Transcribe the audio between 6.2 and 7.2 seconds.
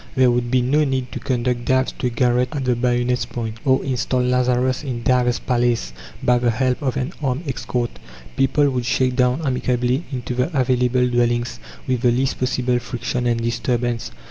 by the help of an